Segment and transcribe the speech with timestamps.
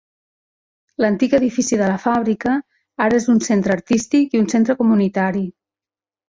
[1.03, 2.53] L'antic edifici de la fàbrica
[3.09, 5.47] ara és un centre artístic i un centre comunitari.